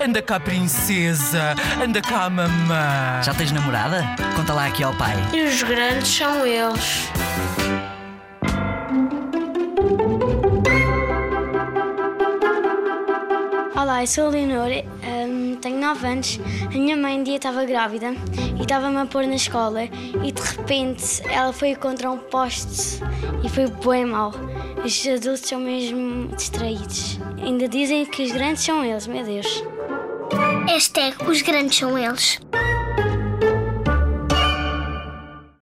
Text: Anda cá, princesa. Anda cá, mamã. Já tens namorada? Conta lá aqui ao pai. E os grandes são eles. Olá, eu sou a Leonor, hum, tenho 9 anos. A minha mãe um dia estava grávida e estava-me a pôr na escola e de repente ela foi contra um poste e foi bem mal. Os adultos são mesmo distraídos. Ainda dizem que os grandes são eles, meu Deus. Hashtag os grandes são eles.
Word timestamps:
Anda 0.00 0.20
cá, 0.20 0.40
princesa. 0.40 1.54
Anda 1.82 2.00
cá, 2.00 2.28
mamã. 2.28 3.22
Já 3.22 3.32
tens 3.34 3.52
namorada? 3.52 4.04
Conta 4.34 4.52
lá 4.52 4.66
aqui 4.66 4.82
ao 4.82 4.94
pai. 4.94 5.14
E 5.32 5.42
os 5.42 5.62
grandes 5.62 6.08
são 6.08 6.46
eles. 6.46 7.08
Olá, 13.76 14.02
eu 14.02 14.06
sou 14.06 14.26
a 14.26 14.30
Leonor, 14.30 14.70
hum, 15.04 15.56
tenho 15.60 15.78
9 15.78 16.06
anos. 16.06 16.40
A 16.66 16.70
minha 16.70 16.96
mãe 16.96 17.20
um 17.20 17.22
dia 17.22 17.36
estava 17.36 17.64
grávida 17.64 18.14
e 18.58 18.62
estava-me 18.62 18.96
a 18.96 19.06
pôr 19.06 19.26
na 19.26 19.34
escola 19.34 19.84
e 19.84 20.32
de 20.32 20.42
repente 20.42 21.22
ela 21.30 21.52
foi 21.52 21.74
contra 21.74 22.10
um 22.10 22.18
poste 22.18 23.00
e 23.44 23.48
foi 23.48 23.66
bem 23.68 24.06
mal. 24.06 24.32
Os 24.84 25.06
adultos 25.06 25.48
são 25.48 25.60
mesmo 25.60 26.28
distraídos. 26.36 27.18
Ainda 27.42 27.66
dizem 27.66 28.04
que 28.04 28.22
os 28.22 28.32
grandes 28.32 28.62
são 28.62 28.84
eles, 28.84 29.06
meu 29.06 29.24
Deus. 29.24 29.64
Hashtag 30.66 31.16
os 31.26 31.40
grandes 31.40 31.78
são 31.78 31.98
eles. 31.98 32.38